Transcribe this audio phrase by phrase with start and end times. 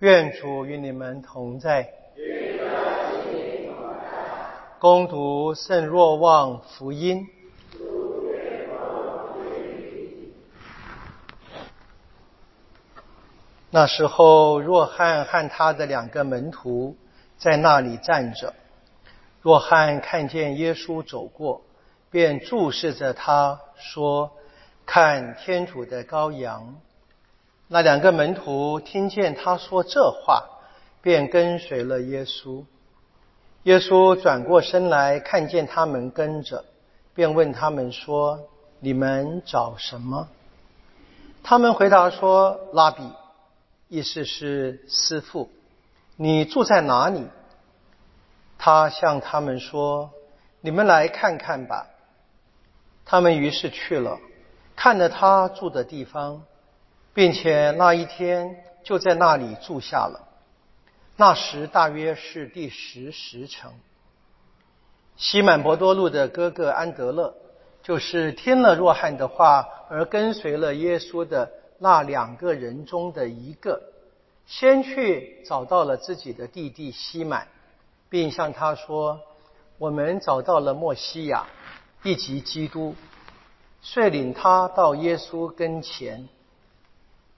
[0.00, 1.88] 愿主与你们同在。
[4.78, 7.26] 恭读圣若望福音。
[13.70, 16.94] 那时候，若翰和他的两个门徒
[17.38, 18.52] 在那里站着。
[19.40, 21.62] 若翰看见耶稣走过，
[22.10, 24.32] 便注视着他说
[24.84, 26.76] ：“看天主的羔羊。”
[27.68, 30.44] 那两个门徒听见他说这话，
[31.02, 32.64] 便跟随了耶稣。
[33.64, 36.64] 耶稣转过身来，看见他们跟着，
[37.14, 40.28] 便问他们说：“你们找什么？”
[41.42, 43.02] 他们回答说：“拉比，
[43.88, 45.50] 意思是师傅，
[46.14, 47.26] 你住在哪里？”
[48.58, 50.10] 他向他们说
[50.62, 51.88] ：“你们来看看吧。”
[53.04, 54.20] 他们于是去了，
[54.76, 56.44] 看了他住的地方。
[57.16, 60.28] 并且那一天就在那里住下了。
[61.16, 63.70] 那时大约是第十时辰。
[65.16, 67.34] 西满伯多禄的哥哥安德勒，
[67.82, 73.80] 就是听了若翰的话而跟随了耶稣的那两个人中的一个，
[74.46, 77.48] 先去找到了自己的弟弟西满，
[78.10, 79.18] 并向他说
[79.80, 81.46] ：“我们找到了莫西亚，
[82.02, 82.94] 以及基督。”
[83.80, 86.28] 率领他到耶稣跟前。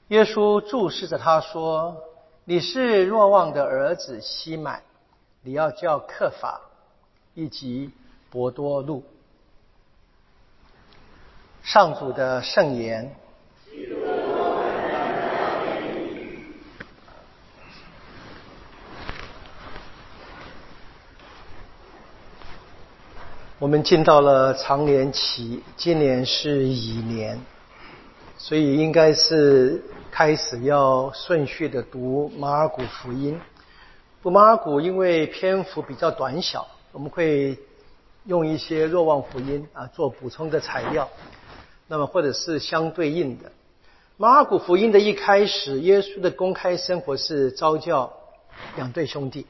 [0.08, 1.94] 耶稣注视着他说
[2.46, 4.82] ：“你是若望的儿子西满，
[5.42, 6.62] 你要叫克法，
[7.34, 7.90] 以及
[8.30, 9.04] 博多禄。”
[11.62, 13.14] 上主的圣言。
[23.58, 27.38] 我们进到了长年期，今年是乙年，
[28.38, 29.84] 所以应该是。
[30.10, 33.40] 开始要顺序的读马尔谷福音。
[34.22, 37.56] 读马尔谷因为篇幅比较短小，我们会
[38.24, 41.08] 用一些若望福音啊做补充的材料。
[41.86, 43.50] 那么或者是相对应的。
[44.16, 48.12] 马尔谷福音的一开始，耶稣的公开生活是招教
[48.76, 49.47] 两对兄弟，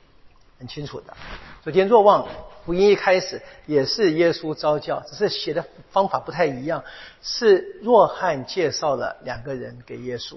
[0.59, 1.17] 很清楚的。
[1.65, 2.29] 首先，若望
[2.69, 6.85] 福音一开始也是耶稣招教，只是写的方法不太一样，
[7.23, 10.35] 是若翰介绍了两个人给耶稣。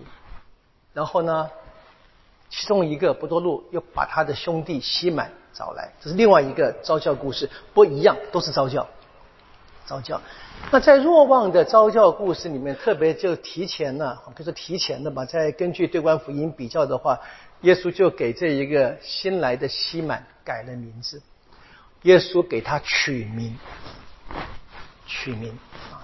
[0.93, 1.49] 然后呢，
[2.49, 8.87] 其中一个不多禄又把他的兄弟西满找来，这是另外一个招教故事，不一样，都是招教。
[9.85, 10.21] 招教。
[10.71, 17.19] 那在若望的招教故事里面，特别就提前了，可以说提前的吧，再根据对观福音比较的话，
[17.63, 21.21] 耶稣就给这一个新来的西满改了名字，
[22.03, 23.57] 耶稣给他取名，
[25.05, 25.57] 取名
[25.91, 26.01] 啊。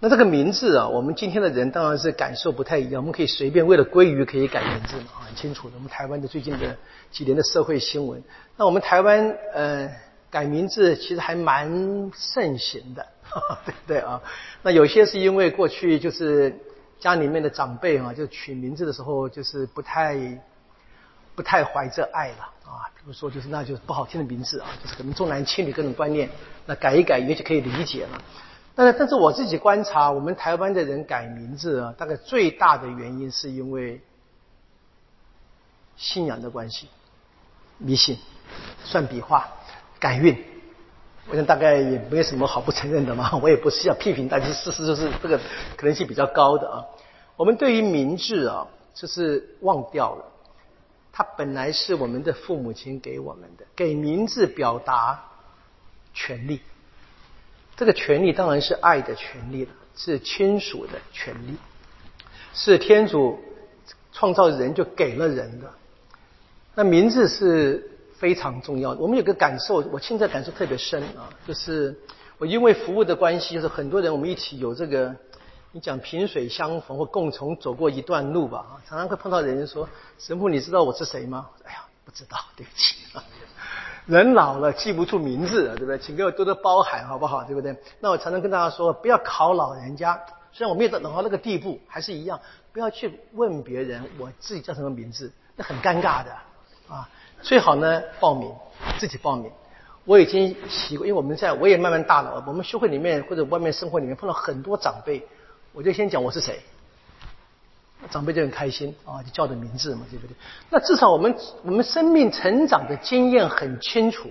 [0.00, 3.00] 那这个名字啊，我们今天的人当然是感受不太一样。
[3.00, 5.76] 我们可以随便为了鲑鱼可以改名字嘛，很清楚的。
[5.76, 6.76] 我们台湾的最近的
[7.10, 8.22] 几年的社会新闻，
[8.58, 9.90] 那我们台湾呃
[10.30, 13.06] 改名字其实还蛮盛行的，
[13.64, 14.20] 对不对啊？
[14.62, 16.54] 那有些是因为过去就是
[17.00, 20.18] 家里面的长辈啊，就取名字的时候就是不太
[21.34, 26.30] 不太怀着爱了啊，比如说就是那就是不好听的名字啊，就是可能重男轻女各种观念，
[26.66, 28.22] 那改一改也许可以理解了。
[28.76, 34.00] 但是，但是我自己观察，我们台湾的人改名字啊，大概最大的原因是因为
[35.96, 36.88] 信仰的关系，
[37.78, 38.18] 迷信、
[38.82, 39.48] 算笔画、
[40.00, 40.36] 改运，
[41.28, 43.30] 我想大概也没有什么好不承认的嘛。
[43.40, 45.38] 我也不是要批评，但是事实就是这个
[45.76, 46.84] 可能性比较高的啊。
[47.36, 50.24] 我们对于名字啊，就是忘掉了，
[51.16, 55.24] 它本来是我们的父母亲给我们的，给名字表达
[56.12, 56.60] 权利。
[57.76, 61.54] 这个权利当然是爱的权利了，是亲属的权利，
[62.52, 63.38] 是天主
[64.12, 65.72] 创造人就给了人的。
[66.74, 69.00] 那名字是非常重要的。
[69.00, 71.96] 我们有个感受，我现在感受特别深啊，就是
[72.38, 75.14] 我因为服务的关系，就是很多人我们一起有这个，
[75.74, 79.88] 你讲萍水相逢或共同走过一段路吧啊，常常会碰到人说
[80.20, 82.94] ：“神父，你知道我是谁吗？”哎呀，不知道，对不起。
[84.06, 85.98] 人老了记不住名字，对不对？
[85.98, 87.42] 请给我多多包涵，好不好？
[87.42, 87.76] 对不对？
[87.98, 90.16] 那我常常跟大家说，不要考老人家。
[90.52, 92.40] 虽然我没有到老到那个地步，还是一样，
[92.72, 96.30] 不要去问别人我自己叫什么名字，那很尴尬的
[96.88, 97.10] 啊。
[97.42, 98.48] 最好呢，报名，
[99.00, 99.50] 自己报名。
[100.04, 105.26] 我已经习惯，因为我们在我也慢慢大了，我们社会里面或者外面生活里面碰到很多长辈，
[105.74, 106.60] 我就先讲我是谁。
[108.10, 110.36] 长辈就很开心啊，就叫的名字嘛，对不对？
[110.68, 114.28] 那至少我们我们生命成长的经验很清楚，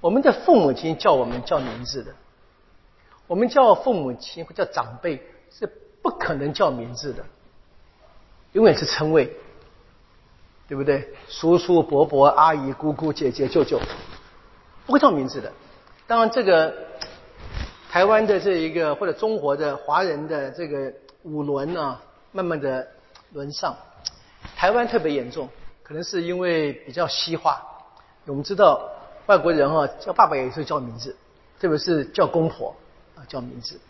[0.00, 2.12] 我们的父母亲叫我们叫名字的，
[3.28, 5.70] 我们叫父母亲或叫长辈是
[6.02, 7.24] 不可能叫名字的，
[8.54, 9.36] 永远是称谓，
[10.66, 11.08] 对不对？
[11.28, 13.80] 叔叔、伯伯、阿姨、姑姑、姐姐、舅舅，
[14.84, 15.52] 不会叫名字的。
[16.08, 16.74] 当然，这个
[17.96, 21.98] 台湾的这一个或者中国的华人的这个五伦啊，
[22.30, 22.86] 慢慢的
[23.32, 23.74] 轮上。
[24.54, 25.48] 台湾特别严重，
[25.82, 27.66] 可能是因为比较西化。
[28.26, 28.86] 我们知道
[29.24, 31.16] 外国人啊叫爸爸也是叫名字，
[31.58, 32.76] 特别是叫公婆
[33.14, 33.80] 啊叫名字，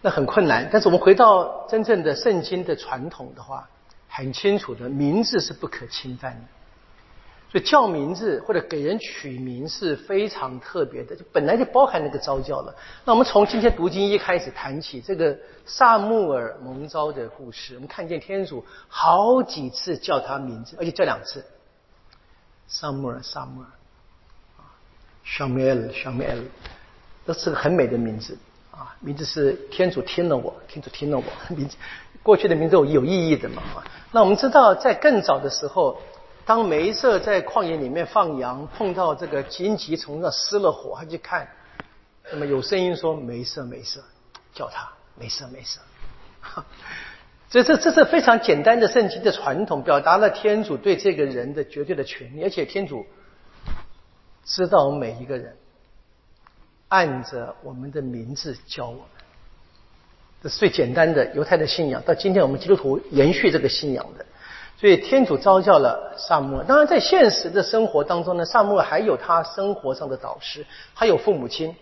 [0.00, 0.68] 那很困难。
[0.70, 3.68] 但是我们回到真正的圣经的传统的话。
[4.06, 6.46] 很清楚的，名字是不可侵犯的，
[7.54, 12.74] 所以叫名字或者给人取名是非常特别的，就本来就包含那个招教了。
[13.04, 21.44] 那我们从今天读经一开始谈起这个萨穆尔蒙召的故事，我们看见天主好几次叫他名字，而且叫两次，
[22.66, 23.68] 萨穆尔，萨穆尔，
[24.56, 24.66] 啊
[25.24, 26.42] ，Shamuel，Shamuel，
[27.24, 28.36] 这是个很美的名字
[28.72, 31.24] 啊，名字是天主听了我，天主听了我，
[31.54, 31.76] 名字。
[32.20, 33.62] 过去的名字有有意义的嘛？
[34.10, 36.00] 那我们知道，在更早的时候，
[36.46, 41.48] 当梅瑟在旷野里面放羊，碰到这个荆棘丛上失了火，他去看，
[42.30, 44.02] 那么有声音说：“梅瑟，梅瑟，
[44.52, 45.80] 叫他 梅瑟，梅瑟。”
[47.48, 53.06] 这这这是非常简单的圣经的传统，表达了天主对这个人的绝对的权利，而且天主
[54.44, 55.56] 知道我们每一个人，
[56.88, 59.02] 按着我们的名字教我们。
[60.42, 64.26] 这是最简单的犹太的信仰，到今天我们基督徒延续这个信仰的，
[64.84, 66.64] 所以天主召教了萨摩尔。
[66.66, 71.74] 当然，在现实的生活当中呢，萨摩尔还有他生活上的导师，他有父母亲。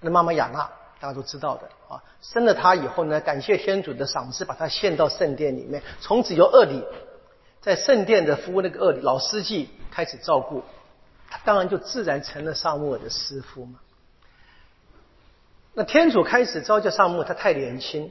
[0.00, 0.60] 那妈妈亚娜，
[0.98, 6.82] 大家都知道的啊，生了他以后呢，感谢天主的赏赐，把他献到圣殿里面，从此由厄里
[7.60, 10.62] 在圣殿的服务那个厄里老司机开始照顾，
[11.28, 13.78] 他当然就自然成了萨摩尔的师傅嘛。
[15.74, 18.10] 那天主开始召教萨穆，他太年轻，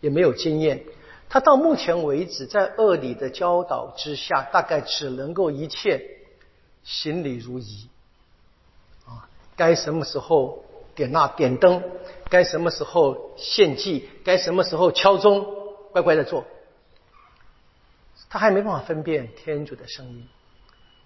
[0.00, 0.82] 也没有经验。
[1.30, 6.04] 他到目前为止，在恶里的教导之下，大概只能够一切
[6.82, 7.88] 行礼如仪。
[9.06, 10.64] 啊，该什么时候
[10.96, 11.82] 点蜡点灯，
[12.28, 15.46] 该什么时候献祭，该什么时候敲钟，
[15.92, 16.44] 乖乖的做。
[18.28, 20.28] 他还没办法分辨天主的声音。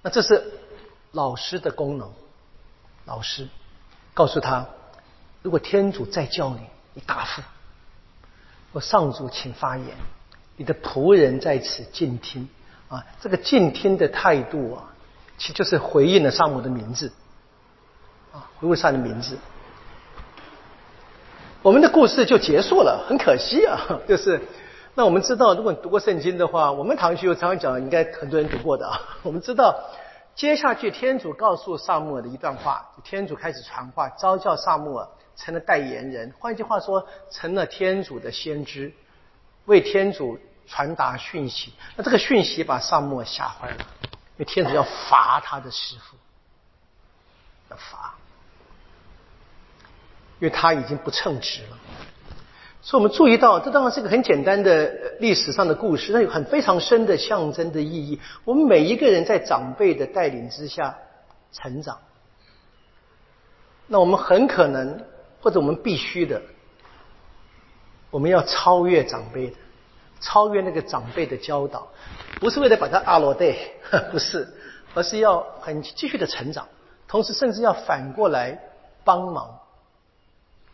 [0.03, 0.53] 那这是
[1.13, 2.11] 老师的功能。
[3.05, 3.47] 老师
[4.15, 4.67] 告诉他。
[5.43, 6.61] 如果天主再叫你，
[6.95, 7.43] 你答复。
[8.75, 9.87] 我上主，请发言。
[10.57, 12.49] 你的仆人在此静听。
[12.89, 14.83] 啊，这个静听的态度啊，
[15.39, 17.11] 其实就是回应了上母的名字。
[18.33, 19.39] 啊，回应上的名字。
[21.63, 23.81] 我们的故事就结束了，很可惜啊。
[24.09, 24.41] 就是，
[24.97, 29.01] 那我们知道，如果你读过圣经的话，我们堂区有常常讲，应该很多人读过的啊。
[29.23, 29.73] 我们知道。
[30.35, 35.07] 接下去，天主告诉萨穆尔的一段话，天主开始传话，召叫萨穆尔
[35.37, 36.33] 成了代言人。
[36.39, 38.93] 换句话说，成了天主的先知，
[39.67, 41.73] 为天主传达讯息。
[41.97, 46.17] 那这个讯息把萨穆尔吓坏了，因为天主要罚他的师傅，
[47.71, 48.15] 要罚，
[50.41, 51.79] 因为他已经不称职了。
[52.87, 58.21] 所以我们注意到，这当然是一个很简单的历史上的故事，但有很非常深的象征的意义。
[58.45, 60.95] 我们每一个人在长辈的带领之下
[61.51, 61.99] 成长，
[63.87, 65.03] 那我们很可能，
[65.45, 66.41] 或者我们必须的，
[68.11, 69.57] 我们要超越长辈的，
[70.19, 71.87] 超越那个长辈的教导，
[72.41, 73.55] 不是为了把他阿罗代，
[74.11, 74.49] 不是，
[74.95, 76.67] 而是要很继续的成长，
[77.07, 78.59] 同时甚至要反过来
[79.05, 79.61] 帮忙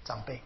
[0.04, 0.40] 长辈。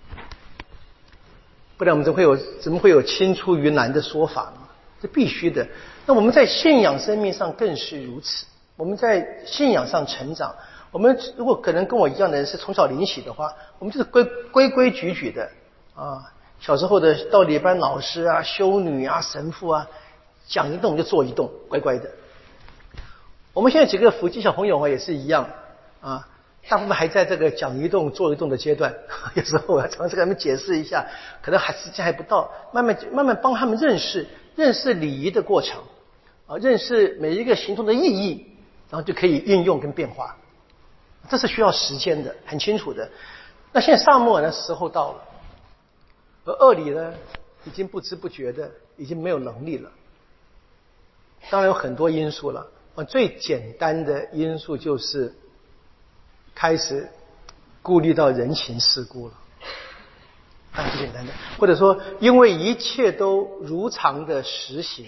[1.77, 4.67] 不然我们怎么会有怎么会有青出于蓝的说法呢？
[5.03, 5.69] 这必须的。
[6.07, 8.47] 那我们在信仰生命上更是如此。
[8.77, 10.57] 我们在信仰上成长，
[10.95, 14.23] 我们如果可能跟我一样的人是从小灵洗的话，我们就是规
[14.53, 15.51] 规规矩矩的
[15.97, 16.33] 啊。
[16.61, 19.89] 小时候的道理班老师啊、修女啊、神父啊，
[20.47, 22.09] 讲一动就做一动，乖乖的。
[23.53, 25.51] 我们现在几个福气小朋友啊，也是一样
[26.01, 26.29] 啊。
[26.69, 28.95] 大部分还在这个讲一动做一动的阶段，
[29.35, 31.05] 有时候我要尝试给他们解释一下，
[31.43, 35.83] 可能还时间还不到，慢慢慢慢帮他们认识认识礼仪的过程，
[36.47, 38.47] 啊，认识每一个行动的意义，
[38.91, 40.37] 然后就可以应用跟变化，
[41.29, 43.11] 这是需要时间的，很清楚的。
[43.73, 45.25] 那现在萨摩尔的时候到了，
[46.45, 47.15] 而恶里呢，
[47.65, 49.91] 已经不知不觉的已经没有能力了。
[51.51, 55.35] 当然有很多因素了，啊，最简单的因素就是。
[56.57, 57.11] 开始
[57.83, 59.35] 顾虑到人情世故了，
[60.71, 65.05] 很简单的，或者说，因为一切都如常的实行，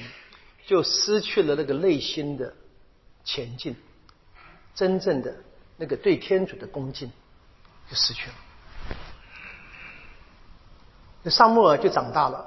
[0.66, 2.52] 就失去了那个内心的
[3.24, 3.76] 前进，
[4.74, 5.32] 真正的
[5.76, 7.10] 那个对天主的恭敬
[7.88, 8.34] 就失去了。
[11.22, 12.46] 那萨穆尔就长大了。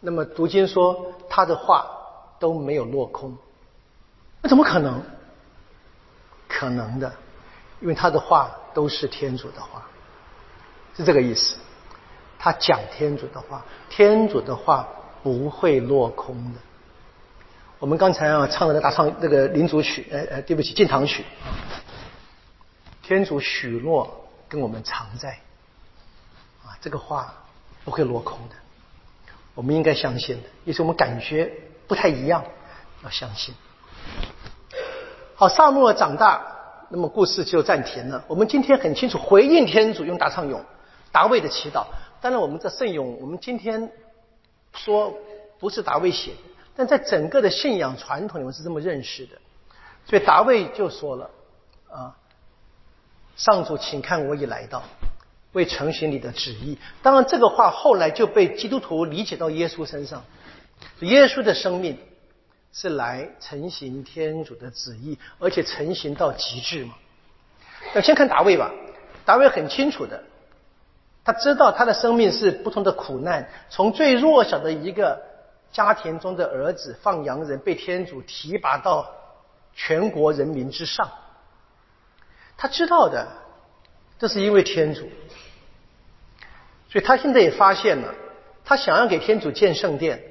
[0.00, 1.86] 那么读经说，他的话
[2.38, 3.36] 都没有落空。
[4.40, 5.02] 那怎么可能？
[6.48, 7.12] 可能的，
[7.80, 9.86] 因为他的话都是天主的话，
[10.96, 11.56] 是这个意思。
[12.38, 14.88] 他讲天主的话，天主的话
[15.22, 16.60] 不会落空的。
[17.78, 21.24] 我们刚才啊唱的那大唱那个领主曲，呃呃，对不起，进堂曲。
[23.10, 25.30] 天主许诺跟我们常在，
[26.64, 27.34] 啊，这个话
[27.84, 28.54] 不会落空的。
[29.56, 31.52] 我们应该相信的，也是我们感觉
[31.88, 32.44] 不太一样，
[33.02, 33.52] 要相信。
[35.34, 36.40] 好，萨母尔长大，
[36.88, 38.24] 那么故事就暂停了。
[38.28, 40.64] 我们今天很清楚回应天主，用大唱咏
[41.10, 41.86] 达卫的祈祷。
[42.20, 43.90] 当然，我们这圣咏，我们今天
[44.72, 45.12] 说
[45.58, 46.36] 不是达卫写的，
[46.76, 49.36] 但在整个的信仰传统里面是这么认识的。
[50.06, 51.28] 所以达卫就说了
[51.90, 52.16] ：“啊，
[53.40, 54.82] 上主，请看我已来到，
[55.52, 60.22] 为成行你的旨意。”当然，这个话后来就被基督徒理解到耶稣身上，
[61.00, 61.96] 耶稣的生命。
[62.72, 66.94] 是来成行天主的旨意，而且成行到极致嘛？
[67.92, 68.70] 那先看大卫吧。
[69.24, 70.22] 大卫很清楚的，
[71.24, 75.20] 他知道他的生命是不同的苦难，从最弱小的一个
[75.72, 79.04] 家庭中的儿子放羊人，被天主提拔到
[79.74, 81.10] 全国人民之上。
[82.60, 83.26] 他知道的，
[84.18, 85.08] 这是因为天主，
[86.90, 88.14] 所以他现在也发现了，
[88.66, 90.22] 他想要给天主建圣殿，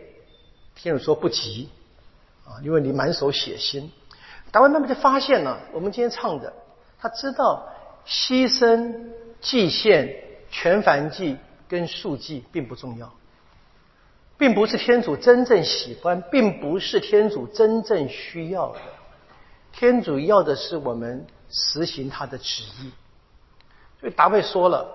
[0.75, 1.69] 天主说不急。
[2.45, 3.89] 啊，因为你满手血腥，
[4.51, 6.53] 达维慢慢就发现了，我们今天唱的，
[7.00, 7.67] 他知道
[8.05, 9.09] 牺牲、
[9.41, 10.15] 祭献、
[10.51, 13.12] 全燔祭跟数祭并不重要，
[14.38, 18.79] 并不是天主真正喜欢，并不是天主真正需要的，
[19.71, 22.91] 天主要的是我们实行他的旨意。
[24.00, 24.88] 所以达卫说了，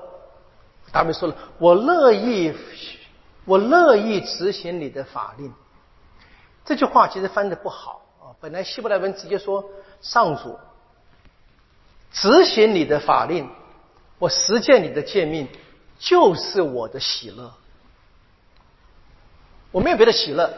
[0.93, 2.55] 达卫说了，我乐意，
[3.45, 5.53] 我乐意执行你的法令。
[6.65, 8.33] 这句话其实翻的不好啊！
[8.41, 9.63] 本来希伯来文直接说
[10.01, 10.59] 上主
[12.11, 13.51] 执行你的法令，
[14.19, 15.47] 我实践你的诫命，
[15.99, 17.53] 就是我的喜乐。
[19.71, 20.51] 我没有别的喜乐！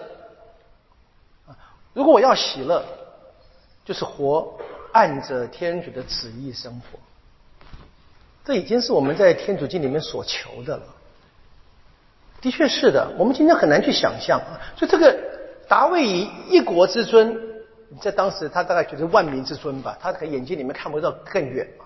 [1.93, 2.85] 如果我要喜乐，
[3.85, 4.57] 就是活
[4.97, 6.99] 按着天主的旨意生活。
[8.47, 10.85] 这已经是我们在天主经里面所求的了。
[12.41, 14.57] 的确是的，我们今天很难去想象啊！
[14.77, 15.37] 所以这个。
[15.69, 17.37] 达卫以一国之尊，
[18.01, 21.85] 在当时他大概觉得万民之尊吧，他可眼睛里面看不到更远嘛。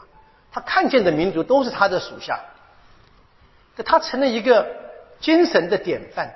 [0.53, 2.39] 他看见的民族都是他的属下，
[3.87, 4.67] 他成了一个
[5.19, 6.31] 精神的典范。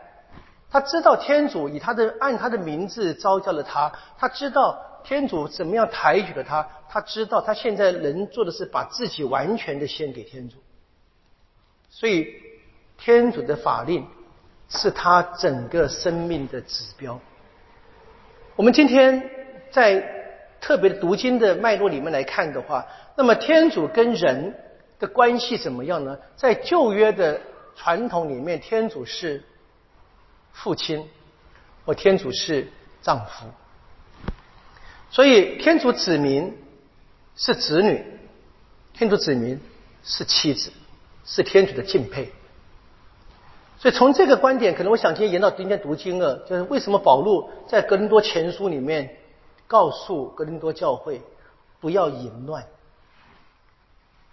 [0.71, 10.57] 他知道天主以他的按他的名字召叫了他，他知道天主怎么样抬举了他，他知道他现在能做的是把自己完全的献给天主。
[11.91, 12.35] 所以
[12.97, 14.07] 天主的法令
[14.69, 17.21] 是他整个生命的指标。
[18.57, 19.31] 我们今天
[19.71, 20.03] 在
[20.61, 24.55] 特别的读经的脉络里面来看的话，那么天主跟人
[24.99, 26.19] 的关系怎么样呢？
[26.35, 27.39] 在旧约的
[27.77, 29.43] 传统里面，天主是
[30.53, 31.07] 父亲，
[31.85, 32.67] 或天主是
[33.03, 33.47] 丈夫，
[35.15, 36.59] 所以天主子民
[37.37, 38.05] 是子女，
[38.95, 39.61] 天主子民
[40.03, 40.73] 是妻子，
[41.25, 42.33] 是天主的敬佩。
[43.79, 49.17] 所以从这个观点，可能我想今天延到今天读经了，就是为什么保禄在格林多前书里面
[49.69, 51.23] 告诉格林多教会
[51.79, 52.67] 不要淫乱，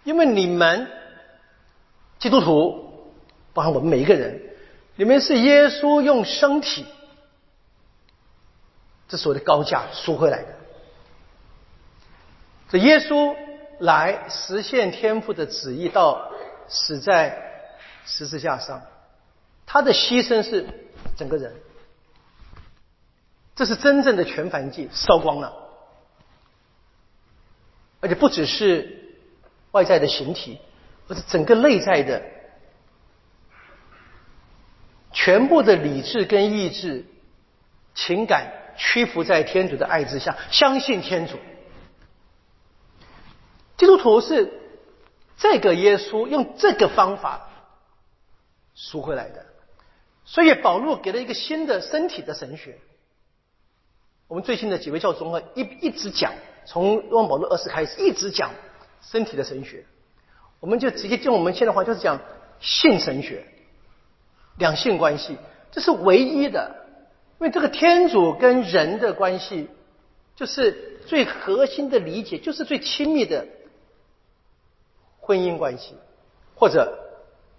[0.02, 0.90] 因为你们
[2.18, 2.92] 基督徒，
[3.54, 4.40] 包含我们每一个人，
[4.96, 6.84] 你们是耶稣用身体，
[9.06, 10.48] 这是我的高价赎回来的，
[12.72, 13.36] 这耶稣
[13.80, 16.32] 来实现天父的旨意，到
[16.68, 17.38] 死在
[18.06, 18.80] 十字架上。
[19.66, 20.64] 他的牺牲是
[21.14, 21.52] 整个人，
[23.54, 25.52] 这是真正的全燔祭，烧光了，
[28.00, 29.18] 而且不只是
[29.72, 30.58] 外在的形体，
[31.08, 32.22] 而是整个内在的
[35.12, 37.04] 全部的理智跟意志、
[37.94, 41.36] 情感屈服在天主的爱之下，相信天主。
[43.82, 44.48] 基督徒是
[45.36, 47.50] 这个耶稣用这个方法
[48.76, 49.44] 赎回来的。
[50.24, 52.78] 所以保罗给了一个新的身体的神学。
[54.28, 56.32] 我们最近的几位教宗啊，一一直讲，
[56.64, 58.52] 从若望保罗二世开始，一直讲
[59.00, 59.84] 身体的神学。
[60.60, 62.20] 我们就直接用我们现在话，就是讲
[62.60, 63.44] 性神学，
[64.58, 65.36] 两性关系，
[65.72, 66.86] 这是唯一的。
[67.40, 69.68] 因为这个天主跟人的关系，
[70.36, 73.44] 就是最核心的理解，就是最亲密的
[75.22, 75.94] 婚姻关系，
[76.54, 76.92] 或者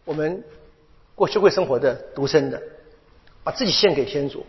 [0.06, 0.44] 我们。
[1.16, 2.60] 过社会生活的独生的，
[3.44, 4.44] 把自己献给天主，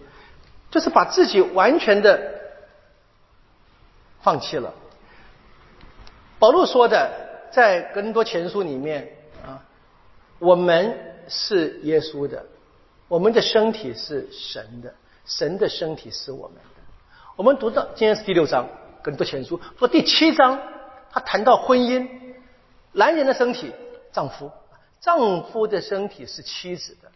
[0.70, 2.18] 就是把自己完全的
[4.22, 4.72] 放弃了。
[6.38, 7.12] 保罗说的，
[7.52, 9.62] 在格林多前书里面啊，
[10.38, 12.46] 我们是耶稣的，
[13.08, 14.94] 我们的身体是神的，
[15.26, 16.80] 神的身体是我们的。
[17.36, 18.66] 我们读到今天是第六章
[19.02, 20.58] 格林多前书，说第七章
[21.10, 22.08] 他谈到婚姻，
[22.94, 23.74] 男人的身体
[24.12, 24.50] 丈夫，
[25.00, 27.10] 丈夫的身体是妻子的，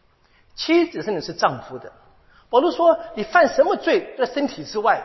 [0.55, 1.91] 妻子身体是丈夫的。
[2.51, 5.03] 保罗说：“你犯什么罪在身体之外？”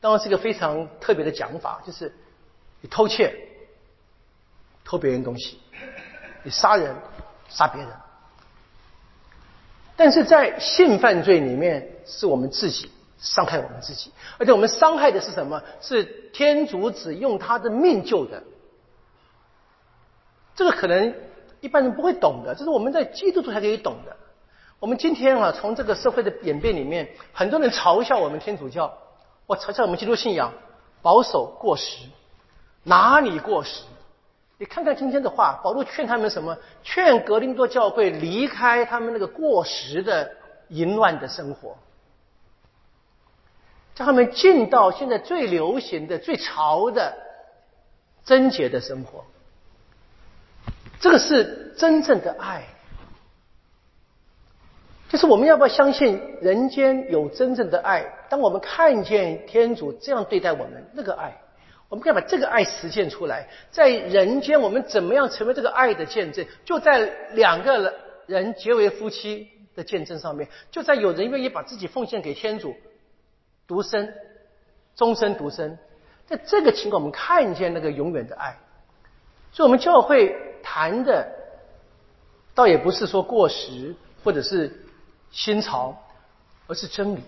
[0.00, 2.14] 当然是个非常特别的讲法，就是
[2.80, 3.34] 你偷窃、
[4.84, 5.58] 偷别人东西，
[6.44, 6.94] 你杀人、
[7.48, 7.90] 杀别人。
[9.96, 15.60] 但是在性犯罪里面，是我们自己伤害我们自己，而且我们伤害的是什么？
[15.80, 18.42] 是天主子用他的命救的。
[20.58, 21.14] 这个可能
[21.60, 24.16] 一般人不会懂的，这是我们在基督徒才可以懂的。
[24.80, 28.92] 我们今天啊，从这个社会的演变里面，很多人嘲笑我们天主教，
[29.46, 30.52] 我嘲笑我们基督信仰
[31.00, 32.08] 保守过时，
[32.82, 33.84] 哪里过时？
[34.58, 36.58] 你看看今天的话，保罗劝他们什么？
[36.82, 40.28] 劝格林多教会离开他们那个过时的
[40.70, 41.76] 淫乱的生活，
[43.94, 47.16] 叫他们进到现在最流行的、最潮的
[48.24, 49.24] 贞洁的生活。
[51.00, 52.64] 这个是真正的爱。
[55.08, 58.04] 就是我们要不要相信人间有真正的爱？
[58.28, 61.34] 当我们看见天主这样对待我们，那个爱，
[61.88, 63.48] 我们可以把这个爱实现出来。
[63.70, 66.44] 在人间，我们怎么样成为这个爱的见证？
[66.66, 67.94] 就在两个
[68.26, 72.76] 人结为夫妻的见证上面，就在有人愿意把自己奉献给天主，
[73.66, 74.12] 独生、
[74.94, 75.78] 终身独生，
[76.26, 78.58] 在这个情况，我们看见那个永远的爱。
[79.52, 81.26] 所以，我们教会谈的，
[82.54, 84.84] 倒也不是说过时，或者是。
[85.30, 85.94] 新潮，
[86.68, 87.20] 而是真理。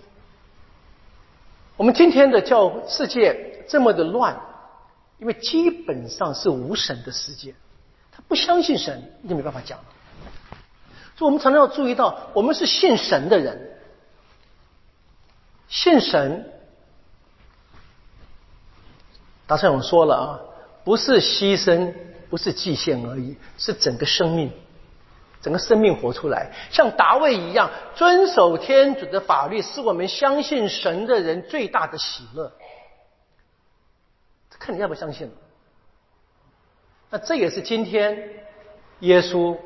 [1.77, 4.41] 我们今天的教世界这么的乱，
[5.19, 7.55] 因为基本上是无神的世界，
[8.11, 9.85] 他不相信神，就没办法讲了。
[11.15, 13.71] 所以我们常常要注意到，我们是信神的人，
[15.69, 16.51] 信神。
[19.47, 20.41] 达善勇说了啊，
[20.85, 21.93] 不是牺牲，
[22.31, 24.51] 不是祭献而已，是整个生命。
[25.43, 32.53] 整个生命活出来，像达卫一样遵守天主的法律，是我们相信神的人最大的喜乐。
[34.59, 35.33] 看你要不要相信了。
[37.09, 38.45] 那这也是今天
[38.99, 39.57] 耶稣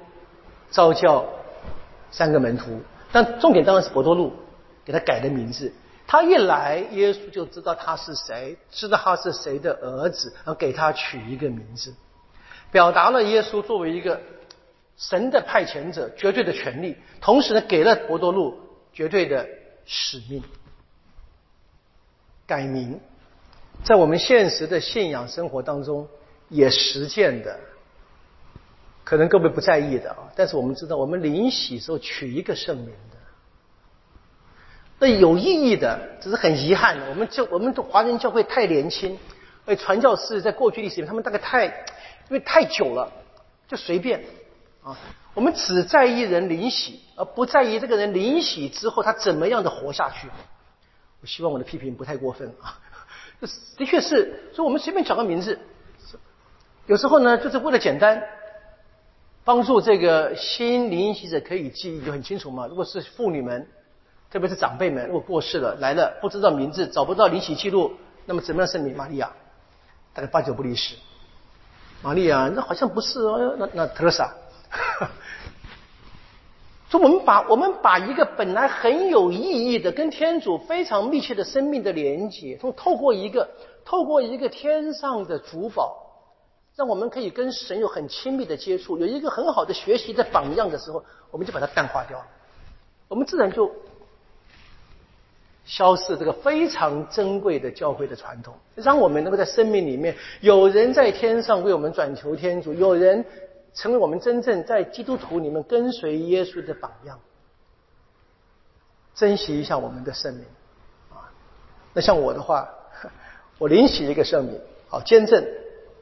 [0.70, 1.26] 召教
[2.12, 4.32] 三个门徒，但重点当然是伯多禄
[4.84, 5.72] 给他改的名字。
[6.06, 11.92] 他一来，耶稣就知道他是谁，知道他是谁的儿子，然后给他取一个名字，
[12.74, 14.20] 表达了耶稣作为一个。
[14.96, 18.56] 神的派遣者，绝对的权利，同时呢，给了博多禄
[18.92, 19.44] 绝对的
[19.84, 20.40] 使命。
[22.46, 23.00] 改名，
[23.82, 26.06] 在我们现实的信仰生活当中
[26.48, 27.58] 也实践的，
[29.02, 33.18] 可能各位不在意的啊，但是我们知道，我们临洗时候取一个圣名的，
[35.00, 39.18] 那有意义的，只是很遗憾的，我们教我们的华人教会太年轻，
[39.66, 41.84] 而传教士在过去历史里面，他们大概太
[42.28, 43.10] 因为太久了，
[43.68, 44.24] 就随便。
[44.82, 44.96] 啊，
[45.32, 50.28] 我们只在意人灵洗，而不在意这个人灵洗之后他怎么样的活下去。
[51.22, 52.78] 我希望我的批评不太过分啊。
[53.40, 53.46] 这
[53.78, 55.58] 的确是，所以我们随便找个名字，
[56.86, 58.22] 有时候呢，就是为了简单，
[59.42, 62.66] 帮助这个新灵洗者可以记忆就很清楚嘛。
[62.66, 63.66] 如果是妇女们，
[64.30, 67.92] 特别是长辈们，如果过世了来了，不知道名字，找不到灵洗记录，
[68.26, 69.32] 那么怎么样声明玛利亚？
[70.12, 70.94] 大概八九不离十。
[72.04, 74.30] 玛利亚，那好像不是哦，那那特蕾莎。
[76.90, 83.48] 说我们把我们把一个本来很有意义的、跟天主非常密切的生命的连接，从透过一个
[83.86, 85.96] 透过一个天上的主宝，
[86.76, 92.26] 让我们可以跟神有很亲密的接触，有一个很好的学习的榜样的时候，我们就把它淡化掉了，
[93.08, 93.72] 我们自然就
[95.64, 103.24] 消失这个非常珍贵的教会的传统，让我们能够在生命里面有人在天上为我们转求天主，有人。
[103.76, 107.18] 成为我们真正在基督徒里面跟随耶稣的榜样，
[109.16, 110.44] 珍惜一下我们的生命
[111.10, 111.26] 啊！
[111.92, 112.68] 那像我的话，
[113.58, 115.44] 我临洗一个圣名，好见证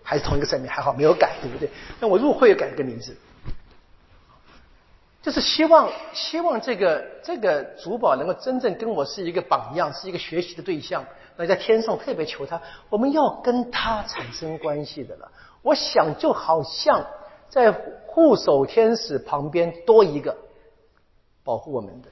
[0.02, 1.70] 还是同一个圣名，还好没有改，对不对？
[1.98, 3.16] 那我入会改一个名字，
[5.22, 11.04] 就是希望希望这个这个主保能够真正跟我是一个榜样，是一个学习的对象。
[11.36, 15.32] 那在天上特别求他，我们要跟他产生关系的了。
[15.62, 17.06] 我想就好像。
[17.52, 17.70] 在
[18.06, 20.34] 护守天使旁边多一个
[21.44, 22.08] 保护我们的，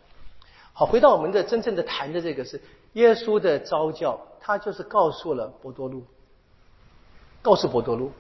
[0.74, 2.60] 好，回到我们的真正的谈的这个是
[2.92, 6.04] 耶稣的招教，他就是告诉了伯多禄，
[7.40, 8.12] 告诉伯多禄，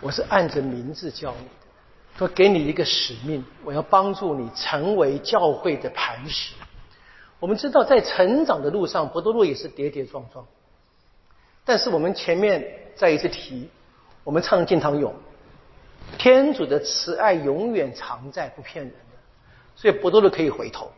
[0.00, 1.48] 我是按着名字叫你，
[2.20, 6.54] 说给你一个使命，我要帮助你成为教会的磐石。
[7.38, 10.46] 我们知道，在成长的路上，伯多禄也是跌跌撞撞。
[11.64, 12.62] 但是我们前面
[12.94, 13.70] 再一次提，
[14.22, 15.14] 我们唱敬堂咏，
[16.18, 19.16] 天主的慈爱永远常在，不骗人的，
[19.74, 20.92] 所以伯多禄可以回头。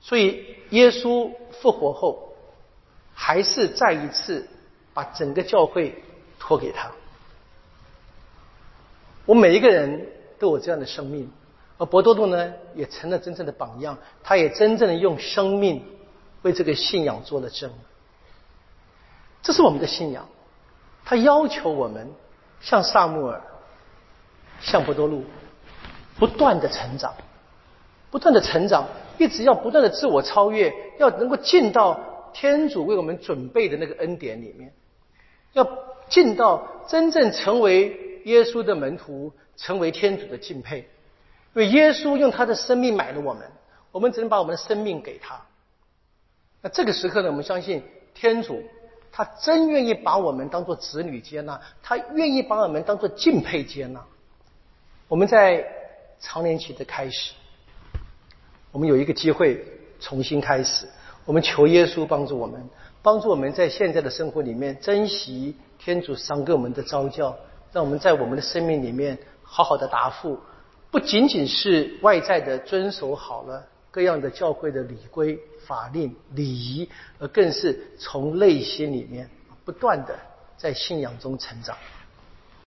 [0.00, 2.32] 所以耶稣复活后，
[3.12, 4.48] 还是再一次
[4.94, 6.02] 把整个教会
[6.38, 6.90] 托给他。
[9.30, 10.08] 我每一个人
[10.40, 11.30] 都有这样的生命。
[11.78, 13.96] 而博多禄呢，也成了真正的榜样。
[14.24, 15.84] 他也真正的用生命
[16.42, 17.70] 为这个信仰做了证。
[19.40, 20.26] 这是我们的信仰。
[21.04, 22.10] 他要求我们
[22.60, 23.40] 像萨穆尔、
[24.60, 25.22] 像博多禄，
[26.18, 27.14] 不断的成长，
[28.10, 28.84] 不断的成长，
[29.16, 32.00] 一直要不断的自我超越，要能够进到
[32.34, 34.74] 天主为我们准备的那个恩典里面，
[35.52, 35.64] 要
[36.08, 40.88] 进到真正成为耶稣的门徒，成为天主的敬佩。
[41.54, 43.50] 因为耶稣用他的生命买了我们，
[43.90, 45.40] 我们只能把我们的生命给他。
[46.62, 47.82] 那这个时刻呢，我们相信
[48.14, 48.62] 天主，
[49.10, 54.04] 他真愿意把我们当做子女接纳，他愿意把我们当做敬佩接纳。
[55.08, 55.66] 我们在
[56.20, 57.32] 长年期的开始，
[58.70, 59.64] 我们有一个机会
[59.98, 60.86] 重新开始。
[61.24, 62.68] 我们求耶稣帮助我们，
[63.02, 67.36] 帮助我们在现在的生活里面珍惜天主赏给我们的招教，
[67.72, 70.38] 让我们在我们的生命里面好好的答复。
[70.90, 79.30] 不仅仅是外在的遵守好了各样的教会的礼规、法令、礼仪，而更是从内心里面
[79.64, 80.18] 不断的
[80.56, 81.76] 在信仰中成长。